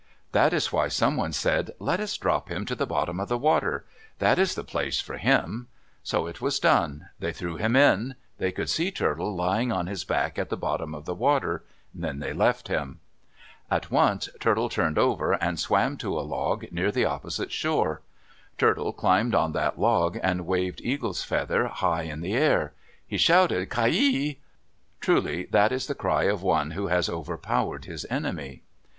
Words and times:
That 0.31 0.51
is 0.51 0.73
why 0.73 0.87
someone 0.87 1.31
said, 1.31 1.75
"Let 1.77 1.99
us 1.99 2.17
drop 2.17 2.49
him 2.49 2.65
to 2.65 2.73
the 2.73 2.87
bottom 2.87 3.19
of 3.19 3.29
the 3.29 3.37
water. 3.37 3.85
That 4.17 4.39
is 4.39 4.55
the 4.55 4.63
place 4.63 4.99
for 4.99 5.17
him." 5.19 5.67
So 6.01 6.25
it 6.25 6.41
was 6.41 6.57
done. 6.59 7.09
They 7.19 7.31
threw 7.31 7.57
him 7.57 7.75
in. 7.75 8.15
They 8.39 8.51
could 8.51 8.67
see 8.67 8.89
Turtle 8.89 9.35
lying 9.35 9.71
on 9.71 9.85
his 9.85 10.03
back 10.03 10.39
on 10.39 10.47
the 10.49 10.57
bottom 10.57 10.95
of 10.95 11.05
the 11.05 11.13
water. 11.13 11.63
Then 11.93 12.17
they 12.17 12.33
left 12.33 12.67
him. 12.67 12.99
At 13.69 13.91
once 13.91 14.27
Turtle 14.39 14.69
turned 14.69 14.97
over 14.97 15.33
and 15.33 15.59
swam 15.59 15.97
to 15.97 16.19
a 16.19 16.25
log 16.25 16.65
near 16.71 16.91
the 16.91 17.05
opposite 17.05 17.51
shore. 17.51 18.01
Turtle 18.57 18.93
climbed 18.93 19.35
on 19.35 19.51
that 19.51 19.77
log, 19.79 20.17
and 20.23 20.47
waved 20.47 20.81
Eagle's 20.81 21.23
feather 21.23 21.67
high 21.67 22.05
in 22.05 22.21
the 22.21 22.33
air. 22.33 22.73
He 23.05 23.17
shouted, 23.19 23.69
"Ki 23.69 23.91
he." 23.91 24.39
Truly, 24.99 25.43
that 25.51 25.71
is 25.71 25.85
the 25.85 25.93
cry 25.93 26.23
of 26.23 26.41
one 26.41 26.71
who 26.71 26.87
has 26.87 27.07
overpowered 27.07 27.85
his 27.85 28.05
enemy. 28.09 28.63